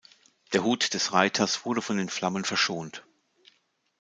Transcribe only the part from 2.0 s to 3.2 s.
Flammen verschont.